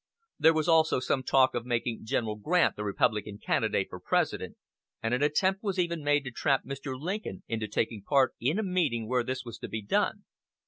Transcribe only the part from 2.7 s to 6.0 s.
the Republican candidate for President, and an attempt was